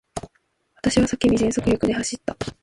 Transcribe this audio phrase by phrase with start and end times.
[0.77, 2.35] 私は叫び、全速力で走った。